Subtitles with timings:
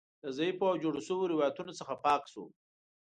[0.23, 2.43] له ضعیفو او جوړو شویو روایتونو څخه پاک شو.